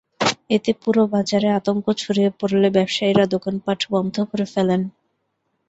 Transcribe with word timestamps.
এতে 0.49 0.71
পুরো 0.81 1.01
বাজারে 1.13 1.47
আতঙ্ক 1.57 1.85
ছড়িয়ে 1.97 2.29
পড়লে 2.39 2.67
ব্যবসায়ীরা 2.77 3.25
দোকানপাট 3.33 3.79
বন্ধ 3.93 4.15
করে 4.29 4.45
ফেলেন। 4.53 4.81